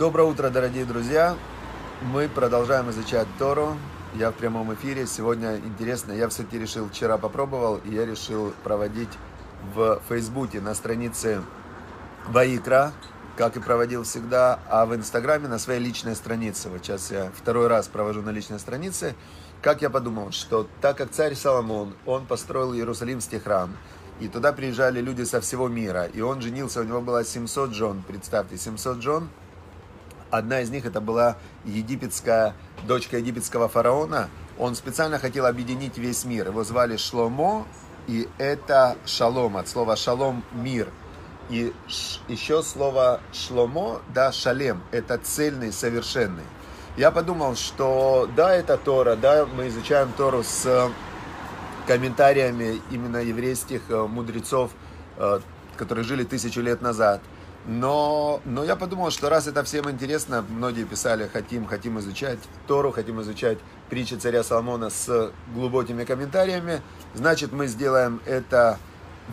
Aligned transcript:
Доброе 0.00 0.22
утро, 0.22 0.48
дорогие 0.48 0.86
друзья! 0.86 1.36
Мы 2.00 2.26
продолжаем 2.26 2.88
изучать 2.88 3.28
Тору. 3.38 3.76
Я 4.14 4.30
в 4.30 4.34
прямом 4.34 4.72
эфире. 4.72 5.06
Сегодня 5.06 5.58
интересно, 5.58 6.12
я 6.12 6.26
все-таки 6.30 6.58
решил, 6.58 6.88
вчера 6.88 7.18
попробовал, 7.18 7.76
и 7.84 7.90
я 7.92 8.06
решил 8.06 8.54
проводить 8.64 9.10
в 9.74 10.00
Фейсбуке 10.08 10.62
на 10.62 10.74
странице 10.74 11.42
Ваикра, 12.28 12.92
как 13.36 13.58
и 13.58 13.60
проводил 13.60 14.04
всегда, 14.04 14.60
а 14.70 14.86
в 14.86 14.94
Инстаграме 14.94 15.48
на 15.48 15.58
своей 15.58 15.80
личной 15.80 16.16
странице. 16.16 16.70
Вот 16.70 16.82
сейчас 16.82 17.10
я 17.10 17.30
второй 17.36 17.66
раз 17.66 17.86
провожу 17.86 18.22
на 18.22 18.30
личной 18.30 18.58
странице. 18.58 19.14
Как 19.60 19.82
я 19.82 19.90
подумал, 19.90 20.30
что 20.30 20.66
так 20.80 20.96
как 20.96 21.10
царь 21.10 21.34
Соломон, 21.34 21.92
он 22.06 22.24
построил 22.24 22.72
Иерусалимский 22.72 23.38
храм, 23.38 23.76
и 24.18 24.28
туда 24.28 24.54
приезжали 24.54 25.02
люди 25.02 25.24
со 25.24 25.42
всего 25.42 25.68
мира, 25.68 26.04
и 26.06 26.22
он 26.22 26.40
женился, 26.40 26.80
у 26.80 26.84
него 26.84 27.02
было 27.02 27.22
700 27.22 27.74
жен, 27.74 28.02
представьте, 28.08 28.56
700 28.56 29.02
жен, 29.02 29.28
Одна 30.30 30.60
из 30.60 30.70
них 30.70 30.86
это 30.86 31.00
была 31.00 31.36
египетская, 31.64 32.54
дочка 32.86 33.18
египетского 33.18 33.68
фараона. 33.68 34.28
Он 34.58 34.74
специально 34.76 35.18
хотел 35.18 35.46
объединить 35.46 35.98
весь 35.98 36.24
мир. 36.24 36.48
Его 36.48 36.62
звали 36.62 36.96
Шломо, 36.96 37.66
и 38.06 38.28
это 38.38 38.96
шалом, 39.06 39.56
от 39.56 39.68
слова 39.68 39.96
шалом– 39.96 40.44
мир. 40.52 40.88
И 41.48 41.72
еще 42.28 42.62
слово 42.62 43.20
шломо, 43.32 44.02
да, 44.14 44.30
шалем, 44.30 44.82
это 44.92 45.18
цельный, 45.18 45.72
совершенный. 45.72 46.44
Я 46.96 47.10
подумал, 47.10 47.56
что 47.56 48.28
да, 48.36 48.54
это 48.54 48.76
Тора, 48.76 49.16
да, 49.16 49.46
мы 49.46 49.66
изучаем 49.66 50.12
Тору 50.16 50.44
с 50.44 50.90
комментариями 51.88 52.80
именно 52.92 53.16
еврейских 53.16 53.82
э, 53.88 54.06
мудрецов, 54.06 54.70
э, 55.16 55.40
которые 55.76 56.04
жили 56.04 56.22
тысячу 56.22 56.60
лет 56.60 56.82
назад– 56.82 57.20
но, 57.66 58.40
но 58.44 58.64
я 58.64 58.74
подумал, 58.74 59.10
что 59.10 59.28
раз 59.28 59.46
это 59.46 59.62
всем 59.64 59.90
интересно, 59.90 60.44
многие 60.48 60.84
писали, 60.84 61.28
хотим, 61.30 61.66
хотим 61.66 61.98
изучать 61.98 62.38
Тору, 62.66 62.90
хотим 62.90 63.20
изучать 63.20 63.58
притчи 63.88 64.14
царя 64.14 64.42
Соломона 64.42 64.90
с 64.90 65.30
глубокими 65.54 66.04
комментариями, 66.04 66.80
значит 67.14 67.52
мы 67.52 67.66
сделаем 67.66 68.20
это 68.24 68.78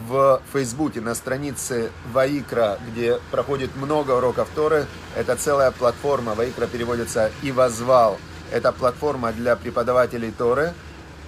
в 0.07 0.41
Фейсбуке 0.53 1.01
на 1.01 1.15
странице 1.15 1.91
Ваикра, 2.13 2.77
где 2.91 3.19
проходит 3.31 3.75
много 3.75 4.11
уроков 4.11 4.47
Торы. 4.53 4.85
Это 5.15 5.35
целая 5.35 5.71
платформа, 5.71 6.35
Ваикра 6.35 6.67
переводится 6.67 7.31
«и 7.41 7.51
возвал». 7.51 8.17
Это 8.51 8.71
платформа 8.71 9.33
для 9.33 9.55
преподавателей 9.55 10.31
Торы. 10.31 10.73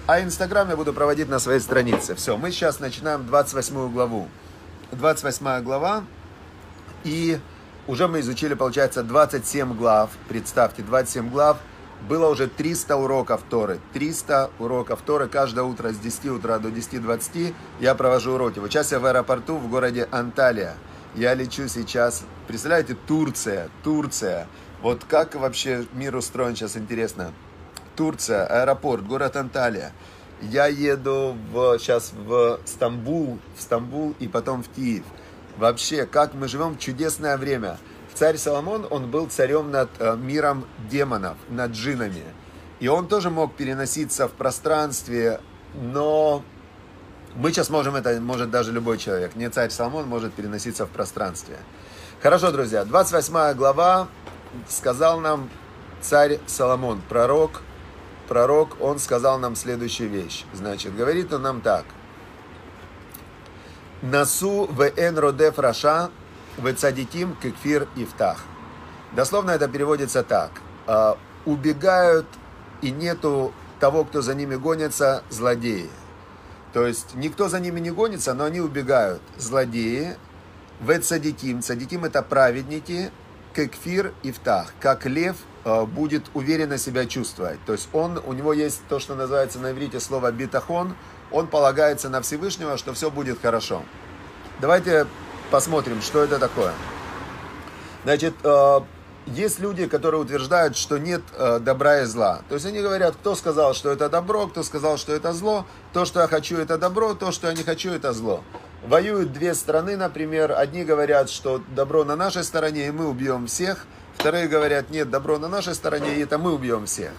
А 0.06 0.20
Инстаграм 0.20 0.68
я 0.68 0.76
буду 0.76 0.92
проводить 0.92 1.28
на 1.28 1.38
своей 1.38 1.60
странице. 1.60 2.14
Все, 2.14 2.36
мы 2.36 2.50
сейчас 2.50 2.80
начинаем 2.80 3.26
28 3.26 3.92
главу. 3.92 4.28
28 4.92 5.62
глава, 5.62 6.04
и 7.04 7.38
уже 7.86 8.08
мы 8.08 8.20
изучили, 8.20 8.54
получается, 8.54 9.02
27 9.02 9.76
глав. 9.76 10.10
Представьте, 10.28 10.82
27 10.82 11.30
глав. 11.30 11.58
Было 12.08 12.28
уже 12.28 12.46
300 12.46 12.96
уроков 12.96 13.42
Торы. 13.48 13.78
300 13.92 14.50
уроков 14.58 15.00
Торы 15.02 15.28
каждое 15.28 15.64
утро 15.64 15.90
с 15.90 15.98
10 15.98 16.26
утра 16.26 16.58
до 16.58 16.68
10.20 16.68 17.54
я 17.80 17.94
провожу 17.94 18.32
уроки. 18.32 18.58
Вот 18.58 18.70
сейчас 18.70 18.92
я 18.92 19.00
в 19.00 19.06
аэропорту 19.06 19.56
в 19.56 19.68
городе 19.68 20.08
Анталия. 20.10 20.74
Я 21.14 21.34
лечу 21.34 21.68
сейчас. 21.68 22.24
Представляете, 22.46 22.96
Турция, 23.06 23.68
Турция. 23.82 24.46
Вот 24.82 25.04
как 25.04 25.34
вообще 25.34 25.84
мир 25.92 26.16
устроен 26.16 26.56
сейчас, 26.56 26.76
интересно. 26.76 27.32
Турция, 27.96 28.46
аэропорт, 28.46 29.06
город 29.06 29.36
Анталия. 29.36 29.92
Я 30.40 30.68
еду 30.68 31.36
в, 31.52 31.78
сейчас 31.78 32.12
в 32.14 32.60
Стамбул, 32.64 33.38
в 33.56 33.60
Стамбул 33.60 34.14
и 34.20 34.26
потом 34.26 34.62
в 34.62 34.68
Киев 34.68 35.04
вообще, 35.56 36.06
как 36.06 36.34
мы 36.34 36.48
живем 36.48 36.74
в 36.74 36.78
чудесное 36.78 37.36
время. 37.36 37.78
Царь 38.14 38.36
Соломон, 38.36 38.86
он 38.90 39.10
был 39.10 39.28
царем 39.28 39.70
над 39.70 39.88
э, 39.98 40.16
миром 40.16 40.66
демонов, 40.90 41.36
над 41.48 41.72
джинами. 41.72 42.24
И 42.80 42.88
он 42.88 43.08
тоже 43.08 43.30
мог 43.30 43.54
переноситься 43.54 44.28
в 44.28 44.32
пространстве, 44.32 45.40
но 45.74 46.42
мы 47.36 47.52
сейчас 47.52 47.70
можем 47.70 47.94
это, 47.94 48.20
может 48.20 48.50
даже 48.50 48.72
любой 48.72 48.98
человек. 48.98 49.36
Не 49.36 49.48
царь 49.48 49.70
Соломон 49.70 50.08
может 50.08 50.34
переноситься 50.34 50.86
в 50.86 50.90
пространстве. 50.90 51.56
Хорошо, 52.22 52.50
друзья, 52.50 52.84
28 52.84 53.54
глава 53.54 54.08
сказал 54.68 55.20
нам 55.20 55.48
царь 56.00 56.40
Соломон, 56.46 57.00
пророк, 57.08 57.62
пророк, 58.28 58.76
он 58.80 58.98
сказал 58.98 59.38
нам 59.38 59.54
следующую 59.56 60.10
вещь. 60.10 60.44
Значит, 60.52 60.94
говорит 60.96 61.32
он 61.32 61.42
нам 61.42 61.60
так– 61.60 61.84
Насу 64.02 64.66
вен 64.66 65.18
родеф 65.18 65.58
раша 65.58 66.10
в 66.56 66.72
цадиким 66.72 67.36
кекфир 67.36 67.86
ифтах. 67.96 68.38
Дословно 69.12 69.50
это 69.50 69.68
переводится 69.68 70.22
так. 70.22 70.50
«А, 70.86 71.18
убегают 71.44 72.26
и 72.80 72.90
нету 72.90 73.52
того, 73.78 74.04
кто 74.04 74.22
за 74.22 74.34
ними 74.34 74.56
гонится, 74.56 75.22
злодеи. 75.28 75.90
То 76.72 76.86
есть 76.86 77.14
никто 77.14 77.48
за 77.48 77.60
ними 77.60 77.78
не 77.78 77.90
гонится, 77.90 78.32
но 78.32 78.44
они 78.44 78.60
убегают. 78.60 79.20
Злодеи. 79.36 80.16
В 80.80 80.98
цадиким. 81.00 81.60
Цадиким 81.60 82.06
это 82.06 82.22
праведники. 82.22 83.10
Кекфир 83.54 84.14
ифтах. 84.22 84.72
Как 84.80 85.04
лев 85.04 85.36
а, 85.64 85.84
будет 85.84 86.30
уверенно 86.32 86.78
себя 86.78 87.04
чувствовать. 87.04 87.58
То 87.66 87.72
есть 87.72 87.90
он, 87.92 88.18
у 88.24 88.32
него 88.32 88.54
есть 88.54 88.80
то, 88.88 88.98
что 88.98 89.14
называется 89.14 89.58
на 89.58 89.72
иврите 89.72 90.00
слово 90.00 90.32
битахон, 90.32 90.94
он 91.30 91.46
полагается 91.46 92.08
на 92.08 92.20
Всевышнего, 92.22 92.76
что 92.76 92.92
все 92.94 93.10
будет 93.10 93.40
хорошо. 93.40 93.82
Давайте 94.60 95.06
посмотрим, 95.50 96.02
что 96.02 96.22
это 96.22 96.38
такое. 96.38 96.72
Значит, 98.04 98.34
э, 98.42 98.80
есть 99.26 99.60
люди, 99.60 99.86
которые 99.86 100.20
утверждают, 100.20 100.76
что 100.76 100.98
нет 100.98 101.22
э, 101.36 101.58
добра 101.60 102.00
и 102.00 102.04
зла. 102.04 102.40
То 102.48 102.54
есть 102.54 102.66
они 102.66 102.80
говорят, 102.80 103.14
кто 103.16 103.34
сказал, 103.34 103.74
что 103.74 103.90
это 103.90 104.08
добро, 104.08 104.46
кто 104.46 104.62
сказал, 104.62 104.96
что 104.96 105.12
это 105.12 105.32
зло. 105.32 105.66
То, 105.92 106.04
что 106.04 106.20
я 106.20 106.28
хочу, 106.28 106.56
это 106.56 106.78
добро, 106.78 107.14
то, 107.14 107.30
что 107.30 107.48
я 107.48 107.54
не 107.54 107.62
хочу, 107.62 107.90
это 107.90 108.12
зло. 108.12 108.42
Воюют 108.86 109.32
две 109.32 109.54
страны, 109.54 109.96
например. 109.96 110.52
Одни 110.56 110.84
говорят, 110.84 111.28
что 111.28 111.62
добро 111.74 112.04
на 112.04 112.16
нашей 112.16 112.44
стороне, 112.44 112.86
и 112.86 112.90
мы 112.90 113.08
убьем 113.08 113.46
всех. 113.46 113.86
Вторые 114.16 114.48
говорят, 114.48 114.90
нет, 114.90 115.10
добро 115.10 115.38
на 115.38 115.48
нашей 115.48 115.74
стороне, 115.74 116.16
и 116.16 116.22
это 116.22 116.38
мы 116.38 116.52
убьем 116.52 116.86
всех. 116.86 117.12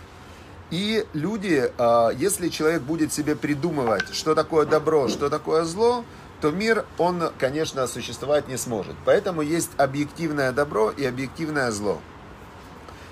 И 0.71 1.05
люди, 1.13 1.69
а, 1.77 2.09
если 2.11 2.47
человек 2.47 2.81
будет 2.81 3.11
себе 3.11 3.35
придумывать, 3.35 4.13
что 4.13 4.33
такое 4.33 4.65
добро, 4.65 5.09
что 5.09 5.29
такое 5.29 5.65
зло, 5.65 6.05
то 6.39 6.49
мир, 6.49 6.85
он, 6.97 7.29
конечно, 7.37 7.85
существовать 7.87 8.47
не 8.47 8.57
сможет. 8.57 8.95
Поэтому 9.05 9.41
есть 9.41 9.71
объективное 9.77 10.53
добро 10.53 10.89
и 10.89 11.05
объективное 11.05 11.71
зло. 11.71 11.99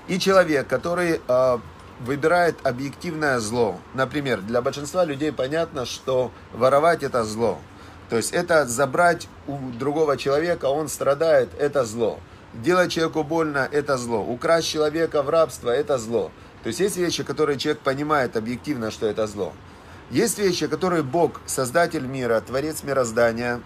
И 0.07 0.17
человек, 0.19 0.67
который 0.67 1.21
а, 1.27 1.59
выбирает 1.99 2.55
объективное 2.65 3.39
зло, 3.39 3.77
например, 3.93 4.41
для 4.41 4.61
большинства 4.61 5.03
людей 5.03 5.33
понятно, 5.33 5.85
что 5.85 6.31
воровать 6.53 7.03
это 7.03 7.25
зло. 7.25 7.59
То 8.09 8.15
есть 8.15 8.31
это 8.31 8.65
забрать 8.65 9.27
у 9.47 9.57
другого 9.77 10.15
человека, 10.17 10.65
он 10.65 10.87
страдает, 10.87 11.49
это 11.59 11.83
зло. 11.83 12.19
Делать 12.53 12.91
человеку 12.91 13.23
больно, 13.23 13.67
это 13.71 13.97
зло. 13.97 14.21
Украсть 14.23 14.67
человека 14.67 15.21
в 15.21 15.29
рабство, 15.29 15.69
это 15.69 15.99
зло. 15.99 16.31
То 16.63 16.67
есть 16.67 16.79
есть 16.79 16.97
вещи, 16.97 17.23
которые 17.23 17.57
человек 17.57 17.81
понимает 17.81 18.35
объективно, 18.35 18.91
что 18.91 19.07
это 19.07 19.27
зло. 19.27 19.53
Есть 20.11 20.39
вещи, 20.39 20.67
которые 20.67 21.03
Бог, 21.03 21.39
Создатель 21.45 22.05
мира, 22.05 22.41
Творец 22.41 22.83
мироздания, 22.83 23.61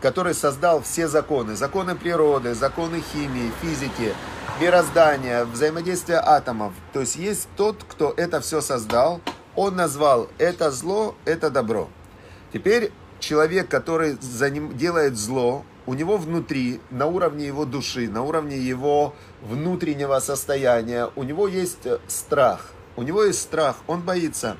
который 0.00 0.34
создал 0.34 0.82
все 0.82 1.08
законы, 1.08 1.56
законы 1.56 1.94
природы, 1.94 2.54
законы 2.54 3.02
химии, 3.12 3.52
физики, 3.60 4.14
мироздания, 4.60 5.44
взаимодействия 5.44 6.20
атомов. 6.24 6.72
То 6.92 7.00
есть 7.00 7.16
есть 7.16 7.48
тот, 7.56 7.84
кто 7.88 8.12
это 8.16 8.40
все 8.40 8.60
создал, 8.60 9.20
он 9.54 9.76
назвал 9.76 10.28
это 10.38 10.70
зло, 10.70 11.14
это 11.24 11.50
добро. 11.50 11.88
Теперь 12.52 12.92
человек, 13.20 13.68
который 13.68 14.18
делает 14.74 15.16
зло, 15.16 15.64
у 15.86 15.94
него 15.94 16.16
внутри, 16.16 16.80
на 16.90 17.06
уровне 17.06 17.46
его 17.46 17.64
души, 17.64 18.08
на 18.08 18.22
уровне 18.22 18.56
его 18.56 19.14
внутреннего 19.42 20.18
состояния, 20.20 21.10
у 21.16 21.22
него 21.22 21.48
есть 21.48 21.84
э, 21.84 21.98
страх. 22.06 22.72
У 22.96 23.02
него 23.02 23.24
есть 23.24 23.42
страх, 23.42 23.76
он 23.86 24.02
боится. 24.02 24.56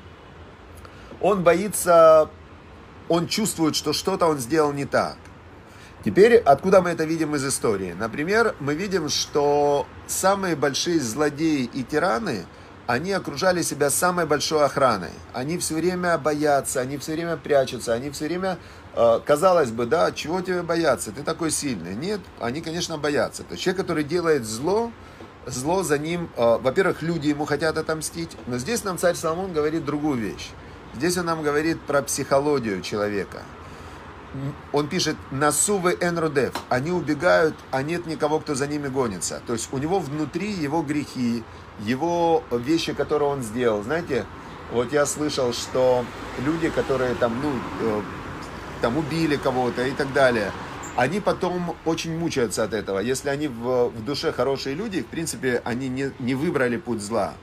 Он 1.21 1.43
боится, 1.43 2.29
он 3.09 3.27
чувствует, 3.27 3.75
что 3.75 3.93
что-то 3.93 4.27
он 4.27 4.37
сделал 4.39 4.73
не 4.73 4.85
так. 4.85 5.17
Теперь, 6.03 6.35
откуда 6.35 6.81
мы 6.81 6.89
это 6.89 7.05
видим 7.05 7.35
из 7.35 7.45
истории? 7.45 7.95
Например, 7.97 8.55
мы 8.59 8.75
видим, 8.75 9.09
что 9.09 9.87
самые 10.05 10.55
большие 10.55 10.99
злодеи 10.99 11.69
и 11.73 11.83
тираны– 11.83 12.45
они 12.87 13.11
окружали 13.11 13.61
себя 13.61 13.89
самой 13.89 14.25
большой 14.25 14.63
охраной. 14.63 15.11
Они 15.33 15.57
все 15.57 15.75
время 15.75 16.17
боятся, 16.17 16.81
они 16.81 16.97
все 16.97 17.13
время 17.13 17.37
прячутся, 17.37 17.93
они 17.93 18.11
все 18.11 18.25
время, 18.25 18.57
э, 18.93 19.19
казалось 19.25 19.71
бы, 19.71 19.85
да, 19.85 20.11
чего 20.11 20.41
тебе 20.41 20.61
бояться, 20.61 21.11
ты 21.11 21.23
такой 21.23 21.51
сильный. 21.51 21.95
Нет, 21.95 22.21
они, 22.39 22.61
конечно, 22.61 22.97
боятся. 22.97 23.43
То 23.43 23.53
есть 23.53 23.63
человек, 23.63 23.81
который 23.81 24.03
делает 24.03 24.45
зло, 24.45 24.91
зло 25.47 25.83
за 25.83 25.97
ним, 25.97 26.29
э, 26.37 26.57
во-первых, 26.61 27.01
люди 27.01 27.29
ему 27.29 27.45
хотят 27.45 27.77
отомстить, 27.77 28.37
но 28.45 28.57
здесь 28.57 28.83
нам 28.83 28.97
царь 28.97 29.15
Соломон 29.15 29.53
говорит 29.53 29.83
другую 29.83 30.19
вещь. 30.19 30.51
Здесь 30.95 31.17
он 31.17 31.25
нам 31.25 31.43
говорит 31.43 31.81
про 31.81 32.01
психологию 32.03 32.81
человека. 32.81 33.41
Он 34.71 34.87
пишет, 34.87 35.15
насувы 35.31 35.97
энрудев, 35.99 36.53
они 36.69 36.91
убегают, 36.91 37.55
а 37.71 37.81
нет 37.81 38.05
никого, 38.05 38.39
кто 38.39 38.55
за 38.55 38.67
ними 38.67 38.87
гонится. 38.87 39.41
То 39.45 39.53
есть 39.53 39.69
у 39.71 39.77
него 39.77 39.99
внутри 39.99 40.51
его 40.51 40.81
грехи, 40.81 41.43
его 41.79 42.43
вещи, 42.51 42.93
которые 42.93 43.29
он 43.29 43.43
сделал. 43.43 43.83
Знаете, 43.83 44.25
вот 44.71 44.91
я 44.91 45.05
слышал, 45.05 45.53
что 45.53 46.05
люди, 46.45 46.69
которые 46.69 47.15
там, 47.15 47.33
ну, 47.41 47.51
э, 47.81 48.01
там 48.81 48.97
убили 48.97 49.35
кого-то 49.35 49.85
и 49.85 49.91
так 49.91 50.11
далее, 50.13 50.51
они 50.95 51.19
потом 51.19 51.75
очень 51.85 52.17
мучаются 52.17 52.63
от 52.63 52.73
этого. 52.73 52.99
Если 52.99 53.29
они 53.29 53.47
в, 53.47 53.89
в 53.89 54.05
душе 54.05 54.31
хорошие 54.31 54.75
люди, 54.75 55.01
в 55.01 55.07
принципе, 55.07 55.61
они 55.65 55.89
не, 55.89 56.11
не 56.19 56.35
выбрали 56.35 56.77
путь 56.77 57.01
зла, 57.01 57.33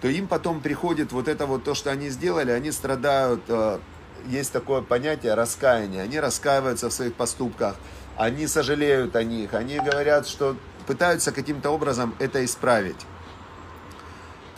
то 0.00 0.08
им 0.08 0.26
потом 0.26 0.60
приходит 0.60 1.12
вот 1.12 1.28
это 1.28 1.46
вот 1.46 1.64
то, 1.64 1.74
что 1.74 1.90
они 1.90 2.10
сделали, 2.10 2.50
они 2.50 2.72
страдают, 2.72 3.42
э, 3.48 3.78
есть 4.26 4.52
такое 4.52 4.82
понятие 4.82 5.34
раскаяние, 5.34 6.02
они 6.02 6.18
раскаиваются 6.20 6.88
в 6.88 6.92
своих 6.92 7.14
поступках, 7.14 7.76
они 8.16 8.46
сожалеют 8.46 9.16
о 9.16 9.22
них, 9.22 9.54
они 9.54 9.78
говорят, 9.78 10.26
что 10.26 10.56
пытаются 10.86 11.32
каким-то 11.32 11.70
образом 11.70 12.14
это 12.18 12.44
исправить. 12.44 13.06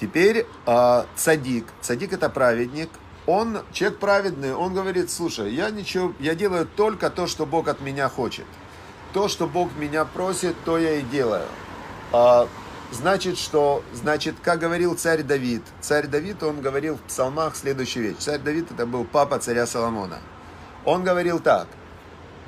Теперь 0.00 0.46
э, 0.66 1.04
цадик, 1.16 1.66
цадик 1.80 2.12
это 2.12 2.28
праведник, 2.30 2.88
он, 3.26 3.58
человек 3.72 3.98
праведный, 3.98 4.54
он 4.54 4.72
говорит, 4.72 5.10
слушай, 5.10 5.52
я 5.52 5.70
ничего, 5.70 6.14
я 6.18 6.34
делаю 6.34 6.66
только 6.66 7.10
то, 7.10 7.26
что 7.26 7.44
Бог 7.44 7.68
от 7.68 7.80
меня 7.80 8.08
хочет. 8.08 8.46
То, 9.12 9.28
что 9.28 9.46
Бог 9.46 9.70
меня 9.76 10.04
просит, 10.04 10.54
то 10.64 10.78
я 10.78 10.96
и 10.96 11.02
делаю. 11.02 11.46
А, 12.12 12.48
значит, 12.92 13.38
что, 13.38 13.82
значит, 13.92 14.36
как 14.42 14.60
говорил 14.60 14.94
царь 14.94 15.22
Давид, 15.22 15.62
царь 15.80 16.06
Давид, 16.06 16.42
он 16.42 16.60
говорил 16.60 16.96
в 16.96 17.02
псалмах 17.02 17.56
следующую 17.56 18.08
вещь. 18.08 18.18
Царь 18.18 18.40
Давид 18.40 18.70
это 18.70 18.86
был 18.86 19.04
папа 19.04 19.38
царя 19.38 19.66
Соломона. 19.66 20.18
Он 20.84 21.04
говорил 21.04 21.40
так, 21.40 21.66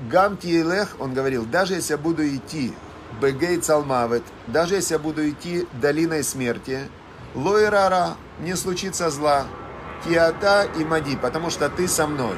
Гам 0.09 0.37
Тиелех, 0.37 0.97
он 0.99 1.13
говорил, 1.13 1.45
даже 1.45 1.75
если 1.75 1.93
я 1.93 1.99
буду 1.99 2.27
идти 2.27 2.73
Бегей 3.21 3.59
Цалмавет, 3.59 4.23
даже 4.47 4.77
если 4.77 4.95
я 4.95 4.99
буду 4.99 5.29
идти 5.29 5.67
долиной 5.75 6.25
смерти, 6.25 6.89
Лойрара, 7.35 8.17
не 8.41 8.57
случится 8.57 9.11
зла, 9.11 9.47
Киата 10.05 10.67
и 10.79 10.85
Мади, 10.85 11.17
потому 11.17 11.51
что 11.51 11.69
ты 11.69 11.87
со 11.87 12.07
мной. 12.07 12.37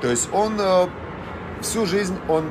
То 0.00 0.08
есть 0.08 0.28
он 0.32 0.58
э, 0.58 0.88
всю 1.60 1.84
жизнь 1.84 2.16
он 2.28 2.50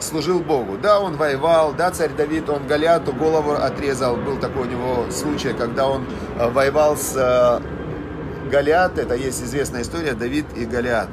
служил 0.00 0.40
Богу. 0.40 0.78
Да, 0.78 1.00
он 1.00 1.16
воевал, 1.16 1.72
да, 1.72 1.90
царь 1.90 2.12
Давид, 2.12 2.48
он 2.48 2.66
Голиату 2.66 3.12
голову 3.12 3.52
отрезал. 3.52 4.16
Был 4.16 4.38
такой 4.38 4.62
у 4.62 4.70
него 4.70 5.10
случай, 5.10 5.52
когда 5.52 5.86
он 5.86 6.06
э, 6.38 6.50
воевал 6.50 6.96
с 6.96 7.12
э, 7.16 8.48
Голиат, 8.50 8.98
это 8.98 9.14
есть 9.14 9.42
известная 9.42 9.82
история, 9.82 10.12
Давид 10.12 10.46
и 10.56 10.64
Голиат. 10.64 11.08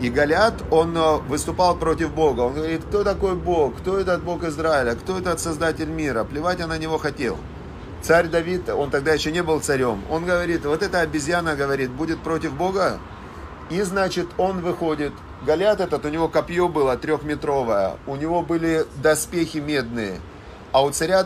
И 0.00 0.08
Голиат, 0.08 0.54
он 0.70 0.96
выступал 1.28 1.76
против 1.76 2.10
Бога. 2.14 2.40
Он 2.40 2.54
говорит, 2.54 2.84
кто 2.84 3.04
такой 3.04 3.34
Бог, 3.34 3.76
кто 3.76 3.98
этот 3.98 4.22
Бог 4.22 4.44
Израиля, 4.44 4.94
кто 4.94 5.18
этот 5.18 5.40
Создатель 5.40 5.90
мира. 5.90 6.24
Плевать 6.24 6.58
я 6.58 6.66
на 6.66 6.78
него 6.78 6.96
хотел. 6.96 7.36
Царь 8.02 8.28
Давид, 8.28 8.68
он 8.70 8.90
тогда 8.90 9.12
еще 9.12 9.30
не 9.30 9.42
был 9.42 9.60
царем, 9.60 10.02
он 10.10 10.24
говорит, 10.24 10.64
вот 10.64 10.82
эта 10.82 11.00
обезьяна, 11.00 11.54
говорит, 11.54 11.90
будет 11.90 12.20
против 12.20 12.54
Бога, 12.54 12.98
и, 13.68 13.82
значит, 13.82 14.26
он 14.38 14.60
выходит. 14.60 15.12
Голят 15.42 15.80
этот, 15.80 16.04
у 16.04 16.08
него 16.08 16.28
копье 16.28 16.68
было 16.68 16.96
трехметровое, 16.96 17.96
у 18.06 18.16
него 18.16 18.42
были 18.42 18.86
доспехи 19.02 19.58
медные, 19.58 20.20
а 20.70 20.84
у 20.84 20.90
царя, 20.90 21.24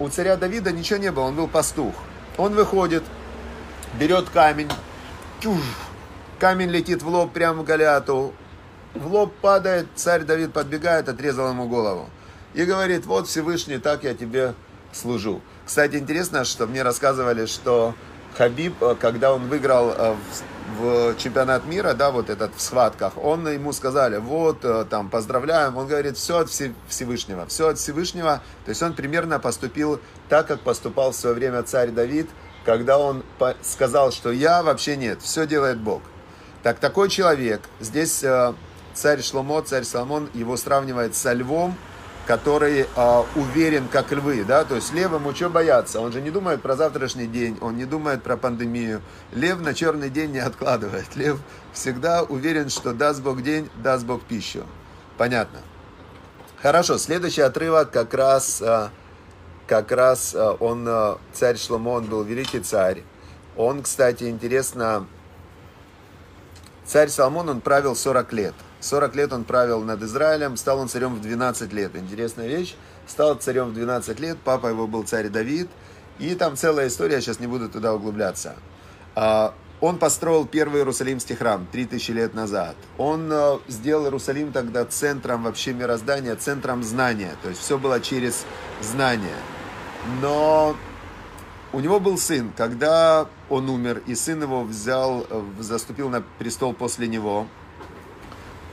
у 0.00 0.08
царя 0.08 0.36
Давида 0.36 0.72
ничего 0.72 0.98
не 0.98 1.12
было, 1.12 1.24
он 1.24 1.36
был 1.36 1.46
пастух. 1.46 1.94
Он 2.38 2.54
выходит, 2.54 3.04
берет 4.00 4.28
камень, 4.30 4.70
чуж, 5.40 5.60
камень 6.40 6.70
летит 6.70 7.02
в 7.02 7.08
лоб 7.08 7.32
прямо 7.32 7.62
Голиату, 7.62 8.32
в 8.94 9.06
лоб 9.06 9.32
падает, 9.40 9.86
царь 9.94 10.22
Давид 10.22 10.52
подбегает, 10.52 11.08
отрезал 11.08 11.50
ему 11.50 11.68
голову. 11.68 12.10
И 12.54 12.64
говорит, 12.64 13.06
вот 13.06 13.28
Всевышний, 13.28 13.78
так 13.78 14.04
я 14.04 14.14
тебе 14.14 14.54
служу. 14.92 15.40
Кстати, 15.64 15.96
интересно, 15.96 16.44
что 16.44 16.66
мне 16.66 16.82
рассказывали, 16.82 17.46
что 17.46 17.94
Хабиб, 18.36 18.82
э, 18.82 18.94
когда 18.98 19.32
он 19.32 19.48
выиграл 19.48 19.90
э, 19.96 20.14
в, 20.78 21.14
чемпионат 21.16 21.66
мира, 21.66 21.94
да, 21.94 22.10
вот 22.10 22.30
этот 22.30 22.54
в 22.54 22.60
схватках, 22.60 23.16
он 23.16 23.46
ему 23.48 23.72
сказали, 23.72 24.18
вот, 24.18 24.64
э, 24.64 24.84
там, 24.88 25.10
поздравляем, 25.10 25.76
он 25.76 25.86
говорит, 25.86 26.16
все 26.16 26.38
от 26.38 26.50
Всевышнего, 26.88 27.46
все 27.46 27.68
от 27.68 27.78
Всевышнего, 27.78 28.42
то 28.64 28.68
есть 28.68 28.82
он 28.82 28.94
примерно 28.94 29.38
поступил 29.38 30.00
так, 30.28 30.46
как 30.46 30.60
поступал 30.60 31.12
в 31.12 31.16
свое 31.16 31.34
время 31.34 31.62
царь 31.62 31.90
Давид, 31.90 32.28
когда 32.64 32.98
он 32.98 33.22
сказал, 33.62 34.12
что 34.12 34.30
я 34.30 34.62
вообще 34.62 34.96
нет, 34.96 35.20
все 35.22 35.46
делает 35.46 35.78
Бог. 35.78 36.02
Так 36.62 36.78
такой 36.78 37.08
человек, 37.08 37.62
здесь 37.80 38.24
царь 38.94 39.22
Шломо, 39.22 39.62
царь 39.62 39.84
Соломон, 39.84 40.30
его 40.32 40.56
сравнивает 40.56 41.16
со 41.16 41.32
львом, 41.32 41.76
который 42.26 42.86
э, 42.94 43.22
уверен, 43.34 43.88
как 43.88 44.12
львы, 44.12 44.44
да, 44.44 44.64
то 44.64 44.76
есть 44.76 44.92
лев 44.92 45.12
ему 45.12 45.34
что 45.34 45.50
бояться, 45.50 46.00
он 46.00 46.12
же 46.12 46.20
не 46.20 46.30
думает 46.30 46.62
про 46.62 46.76
завтрашний 46.76 47.26
день, 47.26 47.58
он 47.60 47.76
не 47.76 47.84
думает 47.84 48.22
про 48.22 48.36
пандемию, 48.36 49.02
лев 49.32 49.60
на 49.60 49.74
черный 49.74 50.08
день 50.08 50.32
не 50.32 50.38
откладывает, 50.38 51.16
лев 51.16 51.38
всегда 51.72 52.22
уверен, 52.22 52.68
что 52.68 52.92
даст 52.92 53.22
Бог 53.22 53.42
день, 53.42 53.68
даст 53.82 54.04
Бог 54.04 54.22
пищу, 54.22 54.64
понятно. 55.18 55.58
Хорошо, 56.60 56.96
следующий 56.98 57.42
отрывок 57.42 57.90
как 57.90 58.14
раз, 58.14 58.62
э, 58.62 58.88
как 59.66 59.90
раз 59.90 60.32
э, 60.34 60.56
он, 60.60 60.86
э, 60.86 61.16
царь 61.32 61.56
Шломо, 61.56 61.90
он 61.90 62.04
был 62.04 62.22
великий 62.22 62.60
царь, 62.60 63.02
он, 63.56 63.82
кстати, 63.82 64.24
интересно, 64.30 65.06
царь 66.84 67.08
Соломон, 67.08 67.48
он 67.48 67.60
правил 67.60 67.96
40 67.96 68.32
лет– 68.32 68.54
40 68.82 69.14
лет 69.14 69.32
он 69.32 69.44
правил 69.44 69.80
над 69.82 70.02
Израилем, 70.02 70.56
стал 70.56 70.80
он 70.80 70.88
царем 70.88 71.14
в 71.14 71.22
12 71.22 71.72
лет. 71.72 71.94
Интересная 71.94 72.48
вещь. 72.48 72.74
Стал 73.06 73.36
царем 73.36 73.68
в 73.68 73.74
12 73.74 74.18
лет, 74.20 74.38
папа 74.44 74.66
его 74.66 74.86
был 74.86 75.04
царь 75.04 75.28
Давид. 75.28 75.70
И 76.18 76.34
там 76.34 76.56
целая 76.56 76.88
история, 76.88 77.20
сейчас 77.20 77.38
не 77.40 77.46
буду 77.46 77.68
туда 77.68 77.94
углубляться. 77.94 78.56
А, 79.14 79.54
он 79.80 79.98
построил 79.98 80.46
первый 80.46 80.80
Иерусалимский 80.80 81.36
храм 81.36 81.66
3000 81.70 82.10
лет 82.10 82.34
назад. 82.34 82.76
Он 82.98 83.28
э, 83.32 83.58
сделал 83.68 84.04
Иерусалим 84.04 84.52
тогда 84.52 84.84
центром 84.84 85.44
вообще 85.44 85.72
мироздания, 85.72 86.34
центром 86.36 86.82
знания. 86.82 87.34
То 87.42 87.48
есть 87.48 87.60
все 87.60 87.78
было 87.78 88.00
через 88.00 88.44
знание. 88.80 89.36
Но 90.20 90.76
у 91.72 91.80
него 91.80 91.98
был 92.00 92.18
сын. 92.18 92.52
Когда 92.56 93.26
он 93.48 93.68
умер, 93.68 94.02
и 94.06 94.14
сын 94.14 94.42
его 94.42 94.62
взял, 94.64 95.26
э, 95.28 95.42
заступил 95.60 96.08
на 96.10 96.22
престол 96.38 96.74
после 96.74 97.06
него– 97.06 97.46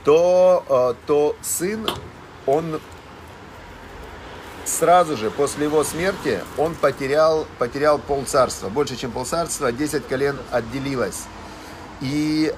то, 0.04 0.64
э, 0.68 1.06
то 1.06 1.36
сын, 1.42 1.86
он 2.46 2.80
сразу 4.64 5.16
же 5.16 5.30
после 5.30 5.66
его 5.66 5.84
смерти, 5.84 6.40
он 6.56 6.74
потерял, 6.74 7.46
потерял 7.58 7.98
полцарства. 7.98 8.68
Больше, 8.68 8.96
чем 8.96 9.10
полцарства, 9.10 9.72
10 9.72 10.06
колен 10.06 10.36
отделилось. 10.50 11.24
И 12.00 12.54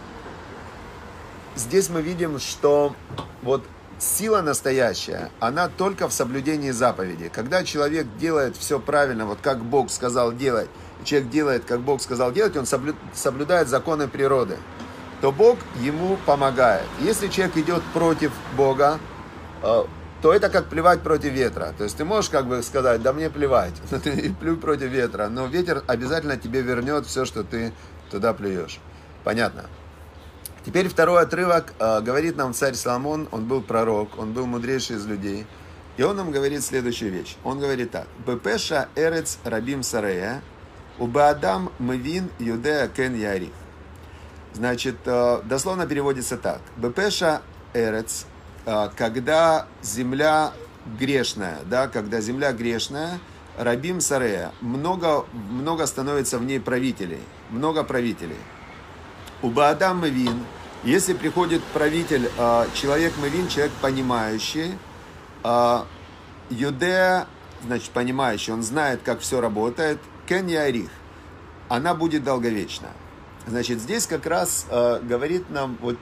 здесь 1.56 1.88
мы 1.88 2.02
видим, 2.02 2.38
что 2.38 2.94
вот 3.42 3.62
сила 3.98 4.40
настоящая, 4.42 5.30
она 5.40 5.68
только 5.68 6.08
в 6.08 6.12
соблюдении 6.12 6.70
заповедей. 6.70 7.28
Когда 7.28 7.64
человек 7.64 8.06
делает 8.18 8.56
все 8.56 8.78
правильно, 8.78 9.26
вот 9.26 9.38
как 9.42 9.64
Бог 9.64 9.90
сказал 9.90 10.32
делать, 10.32 10.68
человек 11.04 11.30
делает, 11.30 11.64
как 11.64 11.80
Бог 11.80 12.00
сказал 12.00 12.32
делать, 12.32 12.56
он 12.56 12.66
соблюдает 12.66 13.68
законы 13.68 14.08
природы 14.08 14.58
то 15.22 15.30
Бог 15.30 15.56
ему 15.80 16.18
помогает. 16.26 16.84
Если 17.00 17.28
человек 17.28 17.56
идет 17.56 17.82
против 17.94 18.32
Бога, 18.56 18.98
э, 19.62 19.84
то 20.20 20.32
это 20.34 20.50
как 20.50 20.66
плевать 20.66 21.00
против 21.02 21.32
ветра. 21.32 21.72
То 21.78 21.84
есть 21.84 21.96
ты 21.96 22.04
можешь 22.04 22.28
как 22.28 22.46
бы 22.46 22.60
сказать, 22.64 23.02
да 23.02 23.12
мне 23.12 23.30
плевать, 23.30 23.72
но 23.92 24.00
ты 24.00 24.34
плюй 24.40 24.56
против 24.56 24.88
ветра, 24.88 25.28
но 25.28 25.46
ветер 25.46 25.84
обязательно 25.86 26.36
тебе 26.36 26.62
вернет 26.62 27.06
все, 27.06 27.24
что 27.24 27.44
ты 27.44 27.72
туда 28.10 28.34
плюешь. 28.34 28.80
Понятно? 29.22 29.66
Теперь 30.66 30.88
второй 30.88 31.22
отрывок 31.22 31.72
э, 31.78 32.00
говорит 32.00 32.36
нам 32.36 32.52
царь 32.52 32.74
Соломон, 32.74 33.28
он 33.30 33.44
был 33.44 33.62
пророк, 33.62 34.18
он 34.18 34.32
был 34.32 34.46
мудрейший 34.46 34.96
из 34.96 35.06
людей. 35.06 35.46
И 35.98 36.02
он 36.02 36.16
нам 36.16 36.32
говорит 36.32 36.64
следующую 36.64 37.12
вещь. 37.12 37.36
Он 37.44 37.60
говорит 37.60 37.92
так. 37.92 38.08
Бепеша 38.26 38.88
эрец 38.96 39.38
рабим 39.44 39.84
сарея, 39.84 40.42
убаадам 40.98 41.70
мывин 41.78 42.28
юдея 42.40 42.88
кен 42.88 43.14
ярих. 43.14 43.50
Значит, 44.54 44.96
э, 45.06 45.40
дословно 45.44 45.86
переводится 45.86 46.36
так. 46.36 46.60
Бепеша 46.76 47.40
эрец, 47.72 48.26
э, 48.66 48.90
когда 48.96 49.66
земля 49.82 50.52
грешная, 50.98 51.60
да, 51.66 51.88
когда 51.88 52.20
земля 52.20 52.52
грешная, 52.52 53.18
Рабим 53.56 54.00
Сарея, 54.00 54.52
много, 54.60 55.24
много 55.32 55.86
становится 55.86 56.38
в 56.38 56.44
ней 56.44 56.58
правителей, 56.60 57.20
много 57.50 57.84
правителей. 57.84 58.40
У 59.42 59.48
Баадам 59.48 60.00
Мавин, 60.00 60.44
если 60.84 61.14
приходит 61.14 61.62
правитель, 61.72 62.30
э, 62.36 62.66
человек 62.74 63.14
Мавин, 63.20 63.48
человек 63.48 63.72
понимающий, 63.80 64.72
Юдея, 66.50 67.26
значит, 67.64 67.90
понимающий, 67.90 68.52
он 68.52 68.62
знает, 68.62 69.00
как 69.04 69.18
все 69.20 69.40
работает, 69.40 69.98
Кен 70.28 70.46
Ярих, 70.46 70.88
она 71.68 71.94
будет 71.94 72.22
долговечна. 72.22 72.90
Значит, 73.46 73.80
здесь 73.80 74.06
как 74.06 74.26
раз 74.26 74.66
э, 74.70 75.00
говорит 75.02 75.50
нам, 75.50 75.76
вот 75.80 75.96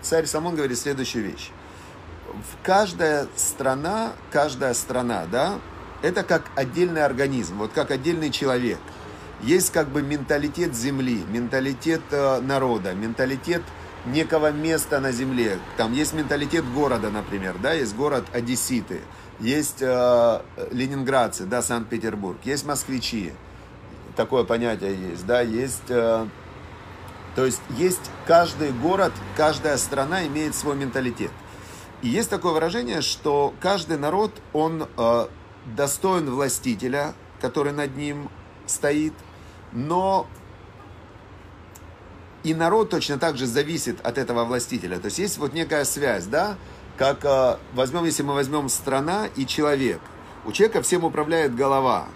царь 0.00 0.26
Самон 0.26 0.54
говорит 0.54 0.78
следующую 0.78 1.24
вещь. 1.24 1.50
каждая 2.62 3.26
страна, 3.36 4.12
каждая 4.30 4.74
страна, 4.74 5.26
да, 5.30 5.58
это 6.02 6.22
как 6.22 6.44
отдельный 6.54 7.04
организм, 7.04 7.58
вот 7.58 7.72
как 7.72 7.90
отдельный 7.90 8.30
человек. 8.30 8.78
Есть 9.42 9.72
как 9.72 9.88
бы 9.88 10.02
менталитет 10.02 10.74
земли, 10.74 11.24
менталитет 11.28 12.02
э, 12.10 12.40
народа, 12.40 12.94
менталитет 12.94 13.62
некого 14.06 14.52
места 14.52 15.00
на 15.00 15.10
земле. 15.10 15.58
Там 15.76 15.92
есть 15.92 16.12
менталитет 16.12 16.64
города, 16.72 17.10
например, 17.10 17.56
да, 17.60 17.72
есть 17.72 17.96
город 17.96 18.24
Одесситы, 18.32 19.00
есть 19.40 19.80
э, 19.80 20.40
ленинградцы, 20.70 21.44
да, 21.44 21.60
Санкт-Петербург, 21.60 22.38
есть 22.44 22.64
москвичи, 22.64 23.32
такое 24.14 24.44
понятие 24.44 24.96
есть, 25.10 25.26
да, 25.26 25.40
есть... 25.40 25.88
Э, 25.88 26.28
то 27.38 27.46
есть 27.46 27.62
есть 27.76 28.10
каждый 28.26 28.72
город, 28.72 29.12
каждая 29.36 29.76
страна 29.76 30.26
имеет 30.26 30.56
свой 30.56 30.74
менталитет. 30.74 31.30
И 32.02 32.08
есть 32.08 32.28
такое 32.28 32.52
выражение, 32.52 33.00
что 33.00 33.54
каждый 33.60 33.96
народ, 33.96 34.32
он 34.52 34.88
э, 34.96 35.26
достоин 35.76 36.28
властителя, 36.34 37.14
который 37.40 37.72
над 37.72 37.96
ним 37.96 38.28
стоит, 38.66 39.12
но 39.70 40.26
и 42.42 42.54
народ 42.54 42.90
точно 42.90 43.20
так 43.20 43.36
же 43.36 43.46
зависит 43.46 44.04
от 44.04 44.18
этого 44.18 44.44
властителя. 44.44 44.98
То 44.98 45.04
есть 45.04 45.20
есть 45.20 45.38
вот 45.38 45.52
некая 45.52 45.84
связь, 45.84 46.26
да, 46.26 46.56
как 46.96 47.24
э, 47.24 47.58
возьмем, 47.72 48.04
если 48.04 48.24
мы 48.24 48.34
возьмем 48.34 48.68
страна 48.68 49.28
и 49.36 49.46
человек. 49.46 50.00
У 50.44 50.50
человека 50.50 50.82
всем 50.82 51.04
управляет 51.04 51.54
голова. 51.54 52.06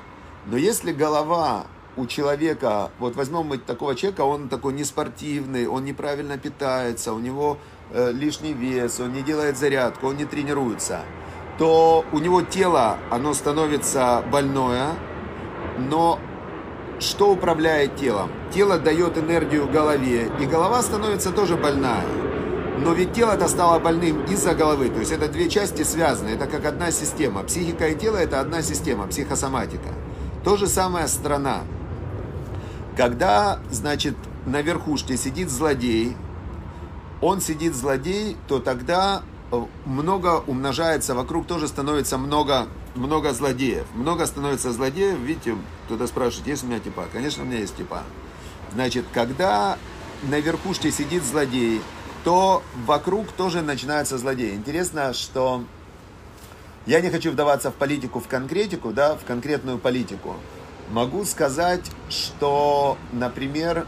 Но 0.46 0.56
если 0.56 0.90
голова 0.90 1.68
у 1.96 2.06
человека, 2.06 2.90
вот 2.98 3.16
возьмем 3.16 3.46
мы 3.46 3.58
такого 3.58 3.94
человека, 3.94 4.22
он 4.22 4.48
такой 4.48 4.72
неспортивный, 4.72 5.66
он 5.66 5.84
неправильно 5.84 6.38
питается, 6.38 7.12
у 7.12 7.18
него 7.18 7.58
э, 7.90 8.12
лишний 8.12 8.52
вес, 8.52 9.00
он 9.00 9.12
не 9.12 9.22
делает 9.22 9.58
зарядку, 9.58 10.08
он 10.08 10.16
не 10.16 10.24
тренируется, 10.24 11.00
то 11.58 12.04
у 12.12 12.18
него 12.18 12.42
тело, 12.42 12.98
оно 13.10 13.34
становится 13.34 14.24
больное, 14.30 14.90
но 15.78 16.18
что 16.98 17.32
управляет 17.32 17.96
телом? 17.96 18.30
Тело 18.54 18.78
дает 18.78 19.18
энергию 19.18 19.68
голове, 19.68 20.30
и 20.40 20.46
голова 20.46 20.82
становится 20.82 21.32
тоже 21.32 21.56
больная. 21.56 22.04
Но 22.78 22.92
ведь 22.92 23.12
тело-то 23.12 23.48
стало 23.48 23.78
больным 23.78 24.24
из-за 24.24 24.54
головы. 24.54 24.88
То 24.88 25.00
есть 25.00 25.12
это 25.12 25.28
две 25.28 25.48
части 25.48 25.82
связаны. 25.82 26.30
Это 26.30 26.46
как 26.46 26.64
одна 26.64 26.90
система. 26.90 27.42
Психика 27.42 27.88
и 27.88 27.94
тело 27.94 28.16
это 28.16 28.40
одна 28.40 28.62
система, 28.62 29.06
психосоматика. 29.06 29.88
То 30.44 30.56
же 30.56 30.66
самое 30.66 31.06
страна. 31.06 31.60
Когда, 32.96 33.58
значит, 33.70 34.16
на 34.44 34.60
верхушке 34.60 35.16
сидит 35.16 35.50
злодей, 35.50 36.16
он 37.20 37.40
сидит 37.40 37.74
злодей, 37.74 38.36
то 38.48 38.58
тогда 38.58 39.22
э, 39.50 39.64
много 39.86 40.42
умножается, 40.46 41.14
вокруг 41.14 41.46
тоже 41.46 41.68
становится 41.68 42.18
много, 42.18 42.66
много 42.94 43.32
злодеев. 43.32 43.86
Много 43.94 44.26
становится 44.26 44.72
злодеев, 44.72 45.18
видите, 45.18 45.56
кто-то 45.86 46.06
спрашивает, 46.06 46.48
есть 46.48 46.64
у 46.64 46.66
меня 46.66 46.80
типа? 46.80 47.06
Конечно, 47.12 47.44
у 47.44 47.46
меня 47.46 47.60
есть 47.60 47.76
типа. 47.76 48.02
Значит, 48.74 49.04
когда 49.14 49.78
на 50.24 50.40
верхушке 50.40 50.90
сидит 50.90 51.22
злодей, 51.24 51.80
то 52.24 52.62
вокруг 52.86 53.32
тоже 53.32 53.62
начинаются 53.62 54.18
злодеи. 54.18 54.54
Интересно, 54.54 55.14
что 55.14 55.64
я 56.86 57.00
не 57.00 57.10
хочу 57.10 57.30
вдаваться 57.30 57.70
в 57.70 57.74
политику, 57.74 58.20
в 58.20 58.28
конкретику, 58.28 58.92
да, 58.92 59.16
в 59.16 59.24
конкретную 59.24 59.78
политику. 59.78 60.36
Могу 60.92 61.24
сказать, 61.24 61.90
что, 62.10 62.98
например, 63.12 63.86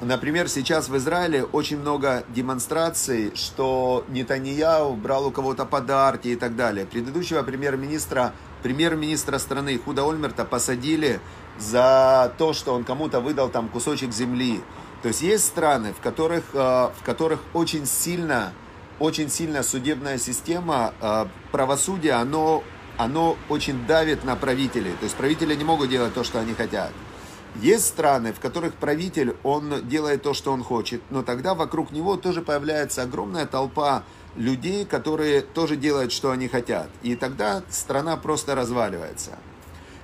например, 0.00 0.48
сейчас 0.48 0.88
в 0.88 0.96
Израиле 0.96 1.44
очень 1.44 1.78
много 1.78 2.24
демонстраций, 2.30 3.32
что 3.34 4.06
Нетаньяу 4.08 4.94
брал 4.94 5.26
у 5.26 5.30
кого-то 5.30 5.66
подарки 5.66 6.28
и 6.28 6.36
так 6.36 6.56
далее. 6.56 6.86
Предыдущего 6.86 7.42
премьер-министра, 7.42 8.32
премьер-министра 8.62 9.36
страны 9.36 9.78
Худа 9.78 10.08
Ольмерта 10.08 10.46
посадили 10.46 11.20
за 11.58 12.32
то, 12.38 12.54
что 12.54 12.72
он 12.72 12.84
кому-то 12.84 13.20
выдал 13.20 13.50
там 13.50 13.68
кусочек 13.68 14.10
земли. 14.10 14.62
То 15.02 15.08
есть 15.08 15.20
есть 15.20 15.44
страны, 15.44 15.92
в 15.92 16.00
которых, 16.02 16.44
э, 16.54 16.58
в 16.58 17.04
которых 17.04 17.40
очень 17.52 17.84
сильно, 17.84 18.54
очень 18.98 19.28
сильно 19.28 19.62
судебная 19.62 20.16
система, 20.16 20.94
э, 21.02 21.26
правосудие, 21.50 22.14
оно 22.14 22.64
оно 23.02 23.36
очень 23.48 23.86
давит 23.86 24.24
на 24.24 24.36
правителей. 24.36 24.92
То 24.92 25.04
есть 25.04 25.16
правители 25.16 25.54
не 25.54 25.64
могут 25.64 25.90
делать 25.90 26.14
то, 26.14 26.24
что 26.24 26.38
они 26.40 26.54
хотят. 26.54 26.90
Есть 27.56 27.86
страны, 27.86 28.32
в 28.32 28.40
которых 28.40 28.74
правитель, 28.74 29.36
он 29.42 29.86
делает 29.86 30.22
то, 30.22 30.32
что 30.32 30.52
он 30.52 30.62
хочет, 30.62 31.02
но 31.10 31.22
тогда 31.22 31.54
вокруг 31.54 31.90
него 31.90 32.16
тоже 32.16 32.40
появляется 32.40 33.02
огромная 33.02 33.44
толпа 33.44 34.04
людей, 34.36 34.86
которые 34.86 35.42
тоже 35.42 35.76
делают, 35.76 36.12
что 36.12 36.30
они 36.30 36.48
хотят. 36.48 36.88
И 37.02 37.14
тогда 37.14 37.62
страна 37.68 38.16
просто 38.16 38.54
разваливается. 38.54 39.38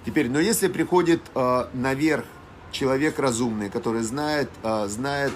Теперь, 0.04 0.28
но 0.28 0.40
если 0.40 0.68
приходит 0.68 1.22
э, 1.34 1.66
наверх 1.72 2.24
человек 2.70 3.18
разумный, 3.18 3.70
который 3.70 4.02
знает, 4.02 4.50
э, 4.62 4.86
знает 4.88 5.32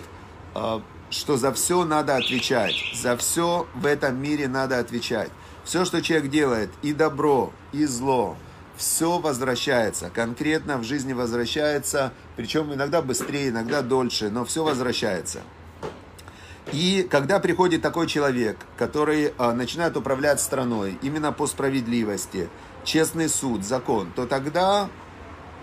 э, 0.55 0.81
что 1.13 1.37
за 1.37 1.53
все 1.53 1.85
надо 1.85 2.17
отвечать, 2.17 2.75
за 2.95 3.17
все 3.17 3.67
в 3.75 3.87
этом 3.87 4.21
мире 4.21 4.49
надо 4.49 4.79
отвечать. 4.79 5.31
Все, 5.63 5.85
что 5.85 6.03
человек 6.03 6.31
делает, 6.31 6.71
и 6.83 6.93
добро, 6.93 7.53
и 7.73 7.85
зло, 7.85 8.37
все 8.77 9.19
возвращается, 9.19 10.11
конкретно 10.11 10.79
в 10.79 10.85
жизни 10.85 11.13
возвращается, 11.13 12.13
причем 12.37 12.73
иногда 12.73 13.03
быстрее, 13.03 13.51
иногда 13.51 13.83
дольше, 13.83 14.31
но 14.31 14.45
все 14.45 14.65
возвращается. 14.65 15.43
И 16.73 17.07
когда 17.11 17.39
приходит 17.39 17.83
такой 17.83 18.07
человек, 18.07 18.57
который 18.79 19.35
а, 19.37 19.53
начинает 19.53 19.97
управлять 19.97 20.41
страной 20.41 20.99
именно 21.03 21.31
по 21.31 21.47
справедливости, 21.47 22.49
честный 22.85 23.29
суд, 23.29 23.65
закон, 23.65 24.11
то 24.17 24.27
тогда 24.27 24.89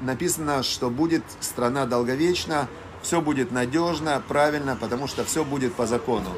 написано, 0.02 0.62
что 0.62 0.90
будет 0.90 1.24
страна 1.40 1.86
долговечна, 1.86 2.68
все 3.02 3.22
будет 3.22 3.52
надежно, 3.52 4.22
правильно, 4.28 4.76
потому 4.76 5.08
что 5.08 5.24
все 5.24 5.44
будет 5.44 5.74
по 5.74 5.86
закону. 5.86 6.30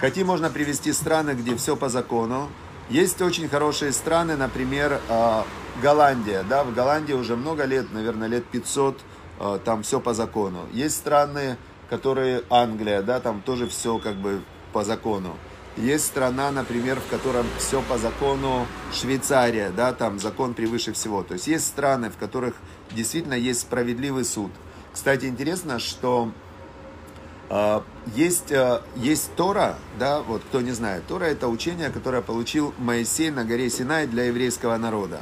Какие 0.00 0.24
можно 0.24 0.50
привести 0.50 0.92
страны, 0.92 1.32
где 1.32 1.56
все 1.56 1.76
по 1.76 1.88
закону? 1.88 2.48
Есть 2.88 3.22
очень 3.22 3.48
хорошие 3.48 3.92
страны, 3.92 4.36
например, 4.36 5.00
а, 5.08 5.44
Голландия. 5.80 6.42
Да, 6.48 6.64
в 6.64 6.74
Голландии 6.74 7.12
уже 7.12 7.36
много 7.36 7.64
лет, 7.64 7.92
наверное, 7.92 8.28
лет 8.28 8.44
500, 8.46 9.00
а, 9.38 9.58
там 9.58 9.82
все 9.82 10.00
по 10.00 10.12
закону. 10.12 10.66
Есть 10.72 10.96
страны, 10.96 11.56
которые 11.88 12.42
Англия, 12.50 13.02
да, 13.02 13.20
там 13.20 13.42
тоже 13.42 13.68
все 13.68 13.98
как 13.98 14.16
бы 14.16 14.42
по 14.72 14.84
закону. 14.84 15.36
Есть 15.76 16.06
страна, 16.06 16.50
например, 16.50 17.00
в 17.00 17.08
котором 17.10 17.46
все 17.58 17.80
по 17.82 17.96
закону 17.96 18.66
Швейцария, 18.92 19.70
да, 19.70 19.92
там 19.92 20.18
закон 20.18 20.54
превыше 20.54 20.92
всего. 20.92 21.22
То 21.22 21.34
есть 21.34 21.46
есть 21.46 21.66
страны, 21.66 22.10
в 22.10 22.16
которых 22.16 22.54
действительно 22.90 23.34
есть 23.34 23.60
справедливый 23.60 24.24
суд. 24.24 24.50
Кстати, 24.92 25.26
интересно, 25.26 25.78
что 25.78 26.30
а, 27.48 27.82
есть, 28.14 28.52
а, 28.52 28.82
есть 28.96 29.34
Тора, 29.34 29.76
да, 29.98 30.20
вот 30.22 30.42
кто 30.42 30.60
не 30.60 30.70
знает, 30.70 31.06
Тора 31.06 31.24
это 31.24 31.48
учение, 31.48 31.90
которое 31.90 32.22
получил 32.22 32.72
Моисей 32.78 33.30
на 33.30 33.44
горе 33.44 33.70
Синай 33.70 34.06
для 34.06 34.24
еврейского 34.24 34.76
народа. 34.76 35.20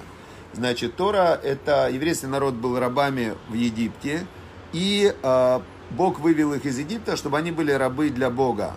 Значит, 0.53 0.97
Тора 0.97 1.41
это 1.43 1.89
еврейский 1.89 2.27
народ 2.27 2.55
был 2.55 2.79
рабами 2.79 3.35
в 3.49 3.55
Египте, 3.55 4.27
и 4.73 5.15
э, 5.23 5.61
Бог 5.91 6.21
вывел 6.21 6.53
их 6.53 6.65
из 6.67 6.79
Египта, 6.79 7.17
чтобы 7.17 7.39
они 7.39 7.51
были 7.51 7.73
рабы 7.73 8.11
для 8.11 8.31
Бога. 8.31 8.75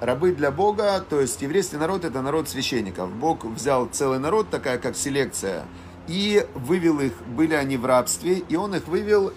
Рабы 0.00 0.32
для 0.32 0.50
Бога, 0.50 1.04
то 1.08 1.20
есть 1.20 1.42
еврейский 1.42 1.76
народ 1.76 2.04
это 2.04 2.22
народ 2.22 2.48
священников. 2.48 3.10
Бог 3.10 3.44
взял 3.44 3.86
целый 3.86 4.18
народ, 4.18 4.48
такая 4.48 4.78
как 4.78 4.96
селекция, 4.96 5.64
и 6.06 6.46
вывел 6.54 7.00
их, 7.00 7.12
были 7.26 7.54
они 7.54 7.76
в 7.76 7.84
рабстве, 7.84 8.42
и 8.48 8.56
он 8.56 8.74
их 8.74 8.86
вывел 8.86 9.32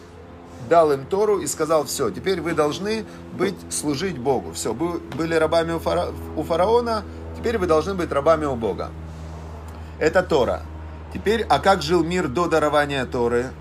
дал 0.70 0.92
им 0.92 1.06
Тору 1.06 1.40
и 1.40 1.48
сказал, 1.48 1.86
все, 1.86 2.10
теперь 2.10 2.42
вы 2.42 2.54
должны 2.54 3.06
быть, 3.34 3.56
служить 3.70 4.18
Богу. 4.18 4.54
Все, 4.54 4.74
вы 4.74 5.00
были 5.00 5.36
рабами 5.36 5.74
у, 5.74 5.80
фара, 5.80 6.08
у 6.36 6.44
фараона, 6.44 7.04
теперь 7.38 7.58
вы 7.58 7.68
должны 7.68 7.94
быть 7.94 8.12
рабами 8.12 8.46
у 8.46 8.56
Бога. 8.56 8.92
Это 10.00 10.24
Тора. 10.24 10.64
Теперь, 11.14 11.44
а 11.50 11.60
как 11.60 11.82
жил 11.82 12.04
мир 12.04 12.28
до 12.28 12.48
дарования 12.48 13.06
Торы? 13.06 13.52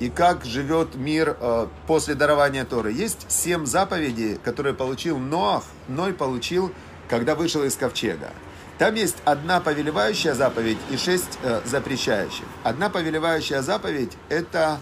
И 0.00 0.08
как 0.08 0.44
живет 0.44 0.94
мир 0.94 1.36
э, 1.38 1.66
после 1.86 2.14
дарования 2.14 2.64
Торы? 2.64 2.92
Есть 2.92 3.26
семь 3.30 3.66
заповедей, 3.66 4.38
которые 4.42 4.74
получил 4.74 5.18
Ноах, 5.18 5.64
Ной 5.88 6.12
получил, 6.14 6.72
когда 7.08 7.34
вышел 7.34 7.64
из 7.64 7.76
ковчега. 7.76 8.30
Там 8.78 8.94
есть 8.94 9.16
одна 9.26 9.60
повелевающая 9.60 10.32
заповедь 10.32 10.78
и 10.90 10.96
шесть 10.96 11.38
э, 11.42 11.60
запрещающих. 11.66 12.46
Одна 12.62 12.88
повелевающая 12.88 13.60
заповедь– 13.60 14.12
это 14.30 14.78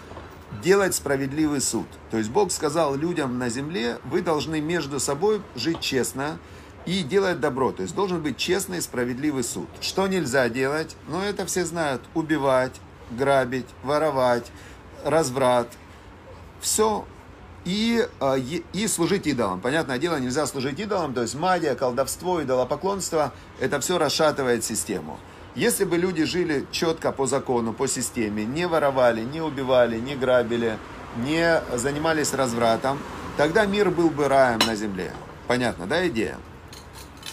делать 0.61 0.95
справедливый 0.95 1.61
суд. 1.61 1.87
То 2.11 2.17
есть 2.17 2.29
Бог 2.29 2.51
сказал 2.51 2.95
людям 2.95 3.37
на 3.37 3.49
земле, 3.49 3.99
вы 4.05 4.21
должны 4.21 4.61
между 4.61 4.99
собой 4.99 5.41
жить 5.55 5.79
честно 5.79 6.39
и 6.85 7.03
делать 7.03 7.39
добро. 7.39 7.71
То 7.71 7.83
есть 7.83 7.95
должен 7.95 8.21
быть 8.21 8.37
честный, 8.37 8.81
справедливый 8.81 9.43
суд. 9.43 9.67
Что 9.81 10.07
нельзя 10.07 10.49
делать? 10.49 10.95
Ну, 11.07 11.21
это 11.21 11.45
все 11.45 11.65
знают. 11.65 12.01
Убивать, 12.13 12.73
грабить, 13.11 13.67
воровать, 13.83 14.51
разврат. 15.03 15.67
Все, 16.61 17.05
и, 17.65 18.07
а, 18.19 18.35
и 18.35 18.87
служить 18.87 19.27
идолам. 19.27 19.61
Понятное 19.61 19.97
дело, 19.97 20.17
нельзя 20.17 20.45
служить 20.45 20.79
идолам, 20.79 21.13
то 21.13 21.21
есть 21.21 21.35
магия, 21.35 21.75
колдовство, 21.75 22.41
идолопоклонство, 22.41 23.33
это 23.59 23.79
все 23.79 23.97
расшатывает 23.97 24.63
систему. 24.63 25.19
Если 25.55 25.83
бы 25.83 25.97
люди 25.97 26.23
жили 26.25 26.65
четко 26.71 27.11
по 27.11 27.25
закону, 27.25 27.73
по 27.73 27.87
системе, 27.87 28.45
не 28.45 28.67
воровали, 28.67 29.21
не 29.21 29.41
убивали, 29.41 29.99
не 29.99 30.15
грабили, 30.15 30.77
не 31.17 31.61
занимались 31.73 32.33
развратом, 32.33 32.99
тогда 33.35 33.65
мир 33.65 33.89
был 33.89 34.09
бы 34.09 34.27
раем 34.27 34.59
на 34.67 34.75
земле. 34.75 35.11
Понятно, 35.47 35.87
да, 35.87 36.07
идея? 36.07 36.37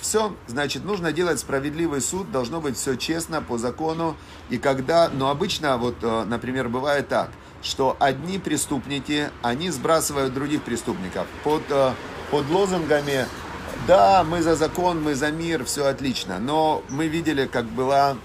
Все, 0.00 0.34
значит, 0.46 0.84
нужно 0.84 1.12
делать 1.12 1.40
справедливый 1.40 2.00
суд, 2.00 2.30
должно 2.30 2.60
быть 2.60 2.76
все 2.76 2.94
честно, 2.94 3.42
по 3.42 3.58
закону. 3.58 4.16
И 4.50 4.56
когда, 4.56 5.08
но 5.08 5.30
обычно, 5.30 5.76
вот, 5.76 5.96
э, 6.00 6.24
например, 6.24 6.68
бывает 6.68 7.08
так, 7.08 7.30
что 7.60 7.96
одни 7.98 8.38
преступники, 8.38 9.30
они 9.42 9.70
сбрасывают 9.70 10.32
других 10.32 10.62
преступников 10.62 11.26
под, 11.42 11.64
э, 11.70 11.92
под 12.30 12.48
лозунгами 12.50 13.26
да, 13.86 14.24
мы 14.24 14.42
за 14.42 14.56
закон, 14.56 15.00
мы 15.00 15.14
за 15.14 15.30
мир, 15.30 15.64
все 15.64 15.86
отлично. 15.86 16.38
Но 16.40 16.82
мы 16.88 17.06
видели, 17.06 17.46
как 17.46 17.66
была 17.66 18.16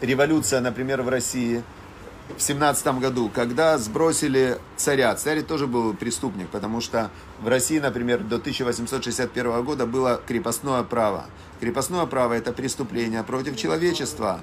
революция, 0.00 0.60
например, 0.60 1.02
в 1.02 1.08
России 1.08 1.62
в 2.36 2.40
семнадцатом 2.42 3.00
году, 3.00 3.30
когда 3.34 3.78
сбросили 3.78 4.58
царя. 4.76 5.14
Царь 5.14 5.42
тоже 5.42 5.66
был 5.66 5.94
преступник, 5.94 6.48
потому 6.48 6.80
что 6.80 7.10
в 7.40 7.48
России, 7.48 7.78
например, 7.78 8.20
до 8.20 8.36
1861 8.36 9.64
года 9.64 9.86
было 9.86 10.20
крепостное 10.26 10.82
право. 10.82 11.26
Крепостное 11.60 12.04
право– 12.06 12.32
это 12.34 12.52
преступление 12.52 13.22
против 13.22 13.56
человечества. 13.56 14.40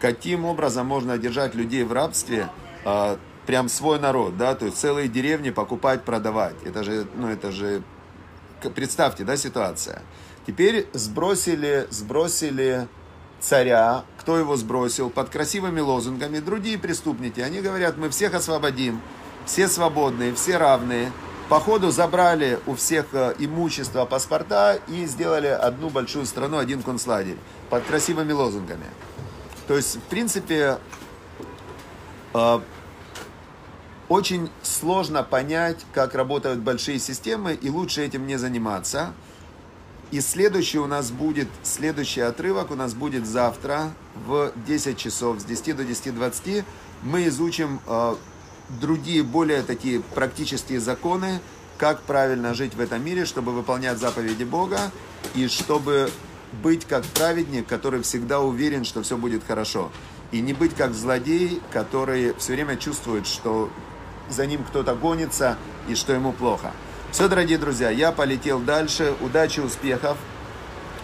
Каким 0.00 0.44
образом 0.44 0.86
можно 0.86 1.18
держать 1.18 1.54
людей 1.54 1.84
в 1.84 1.92
рабстве, 1.92 2.48
а, 2.84 3.18
прям 3.46 3.68
свой 3.68 3.98
народ, 3.98 4.36
да, 4.36 4.54
то 4.54 4.66
есть 4.66 4.78
целые 4.78 5.08
деревни 5.08 5.50
покупать, 5.50 6.02
продавать. 6.04 6.56
Это 6.64 6.82
же, 6.82 7.06
ну, 7.16 7.28
это 7.28 7.50
же 7.50 7.82
Представьте, 8.70 9.24
да, 9.24 9.36
ситуация. 9.36 10.02
Теперь 10.46 10.88
сбросили, 10.92 11.86
сбросили 11.90 12.88
царя, 13.40 14.04
кто 14.18 14.38
его 14.38 14.56
сбросил, 14.56 15.10
под 15.10 15.28
красивыми 15.28 15.80
лозунгами, 15.80 16.38
другие 16.38 16.78
преступники, 16.78 17.40
они 17.40 17.60
говорят, 17.60 17.96
мы 17.96 18.08
всех 18.08 18.34
освободим, 18.34 19.00
все 19.44 19.68
свободные, 19.68 20.34
все 20.34 20.56
равные. 20.56 21.12
Походу 21.48 21.90
забрали 21.90 22.58
у 22.66 22.74
всех 22.76 23.06
э, 23.12 23.34
имущество, 23.38 24.06
паспорта 24.06 24.78
и 24.88 25.04
сделали 25.04 25.48
одну 25.48 25.90
большую 25.90 26.24
страну, 26.24 26.56
один 26.56 26.82
концлагерь 26.82 27.36
под 27.68 27.84
красивыми 27.84 28.32
лозунгами. 28.32 28.86
То 29.66 29.76
есть, 29.76 29.96
в 29.96 30.00
принципе, 30.02 30.78
э, 32.32 32.60
очень 34.12 34.50
сложно 34.62 35.22
понять, 35.22 35.78
как 35.94 36.14
работают 36.14 36.60
большие 36.60 36.98
системы, 36.98 37.54
и 37.54 37.70
лучше 37.70 38.02
этим 38.02 38.26
не 38.26 38.36
заниматься. 38.36 39.14
И 40.10 40.20
следующий 40.20 40.78
у 40.78 40.86
нас 40.86 41.10
будет, 41.10 41.48
следующий 41.62 42.20
отрывок 42.20 42.70
у 42.70 42.74
нас 42.74 42.92
будет 42.92 43.26
завтра 43.26 43.94
в 44.26 44.52
10 44.66 44.98
часов, 44.98 45.40
с 45.40 45.44
10 45.44 45.76
до 45.76 45.84
10.20. 45.84 46.62
Мы 47.02 47.28
изучим 47.28 47.80
э, 47.86 48.14
другие, 48.82 49.22
более 49.22 49.62
такие 49.62 50.00
практические 50.00 50.80
законы, 50.80 51.40
как 51.78 52.02
правильно 52.02 52.52
жить 52.52 52.74
в 52.74 52.80
этом 52.80 53.02
мире, 53.02 53.24
чтобы 53.24 53.52
выполнять 53.52 53.96
заповеди 53.96 54.44
Бога, 54.44 54.78
и 55.34 55.48
чтобы 55.48 56.10
быть 56.62 56.84
как 56.84 57.02
праведник, 57.04 57.66
который 57.66 58.02
всегда 58.02 58.40
уверен, 58.40 58.84
что 58.84 59.02
все 59.02 59.16
будет 59.16 59.42
хорошо. 59.42 59.90
И 60.32 60.42
не 60.42 60.52
быть 60.52 60.74
как 60.74 60.92
злодей, 60.92 61.62
который 61.72 62.34
все 62.34 62.52
время 62.52 62.76
чувствует, 62.76 63.26
что 63.26 63.70
за 64.28 64.46
ним 64.46 64.64
кто-то 64.64 64.94
гонится 64.94 65.56
и 65.88 65.94
что 65.94 66.12
ему 66.12 66.32
плохо. 66.32 66.72
Все, 67.10 67.28
дорогие 67.28 67.58
друзья, 67.58 67.90
я 67.90 68.10
полетел 68.10 68.58
дальше. 68.58 69.14
Удачи, 69.20 69.60
успехов. 69.60 70.16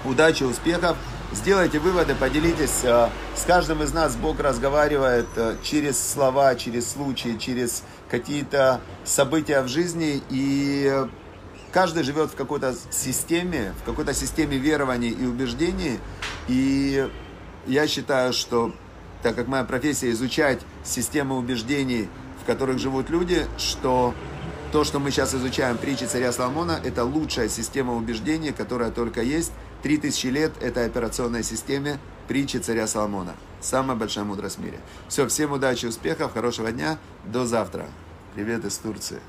Удачи, 0.04 0.42
успехов. 0.44 0.96
Сделайте 1.32 1.78
выводы, 1.78 2.14
поделитесь. 2.14 2.80
Э, 2.84 3.10
с 3.36 3.44
каждым 3.44 3.82
из 3.82 3.92
нас 3.92 4.16
Бог 4.16 4.40
разговаривает 4.40 5.26
э, 5.36 5.56
через 5.62 6.00
слова, 6.00 6.54
через 6.54 6.90
случаи, 6.90 7.36
через 7.38 7.82
какие-то 8.08 8.80
события 9.04 9.60
в 9.60 9.68
жизни. 9.68 10.22
И 10.30 10.90
каждый 11.72 12.04
живет 12.04 12.30
в 12.30 12.34
какой-то 12.34 12.74
системе, 12.90 13.74
в 13.82 13.84
какой-то 13.84 14.14
системе 14.14 14.56
верований 14.56 15.10
и 15.10 15.26
убеждений. 15.26 16.00
И 16.48 17.06
я 17.66 17.86
считаю, 17.86 18.32
что 18.32 18.72
так 19.22 19.36
как 19.36 19.48
моя 19.48 19.64
профессия 19.64 20.10
изучать 20.12 20.60
систему 20.82 21.36
убеждений 21.36 22.08
которых 22.48 22.78
живут 22.78 23.10
люди, 23.10 23.46
что 23.58 24.14
то, 24.72 24.82
что 24.82 24.98
мы 24.98 25.10
сейчас 25.10 25.34
изучаем 25.34 25.76
притчи 25.76 26.04
царя 26.04 26.32
Соломона, 26.32 26.80
это 26.82 27.04
лучшая 27.04 27.50
система 27.50 27.94
убеждения, 27.94 28.54
которая 28.54 28.90
только 28.90 29.20
есть. 29.20 29.52
Три 29.82 29.98
тысячи 29.98 30.28
лет 30.28 30.52
этой 30.62 30.86
операционной 30.86 31.44
системе 31.44 31.98
притчи 32.26 32.56
царя 32.56 32.86
Соломона. 32.86 33.34
Самая 33.60 33.98
большая 33.98 34.24
мудрость 34.24 34.56
в 34.56 34.62
мире. 34.62 34.80
Все, 35.08 35.28
всем 35.28 35.52
удачи, 35.52 35.84
успехов, 35.84 36.32
хорошего 36.32 36.72
дня, 36.72 36.98
до 37.26 37.44
завтра. 37.44 37.84
Привет 38.34 38.64
из 38.64 38.78
Турции. 38.78 39.20